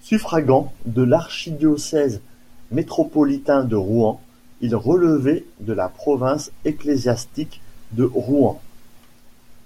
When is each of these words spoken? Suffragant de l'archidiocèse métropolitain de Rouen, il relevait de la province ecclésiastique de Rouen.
Suffragant 0.00 0.72
de 0.86 1.02
l'archidiocèse 1.04 2.20
métropolitain 2.72 3.62
de 3.62 3.76
Rouen, 3.76 4.20
il 4.60 4.74
relevait 4.74 5.44
de 5.60 5.72
la 5.72 5.88
province 5.88 6.50
ecclésiastique 6.64 7.60
de 7.92 8.02
Rouen. 8.02 8.60